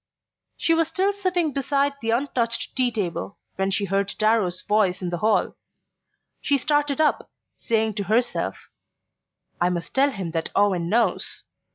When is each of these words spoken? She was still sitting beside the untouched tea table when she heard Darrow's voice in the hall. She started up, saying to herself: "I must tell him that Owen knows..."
She 0.57 0.73
was 0.73 0.87
still 0.87 1.13
sitting 1.13 1.51
beside 1.53 1.93
the 2.01 2.09
untouched 2.09 2.75
tea 2.75 2.89
table 2.91 3.37
when 3.57 3.69
she 3.69 3.85
heard 3.85 4.15
Darrow's 4.17 4.63
voice 4.63 5.03
in 5.03 5.11
the 5.11 5.19
hall. 5.19 5.55
She 6.41 6.57
started 6.57 6.99
up, 6.99 7.29
saying 7.55 7.93
to 7.97 8.05
herself: 8.05 8.57
"I 9.61 9.69
must 9.69 9.93
tell 9.93 10.09
him 10.09 10.31
that 10.31 10.49
Owen 10.55 10.89
knows..." 10.89 11.43